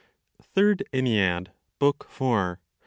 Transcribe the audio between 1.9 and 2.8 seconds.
FOUR.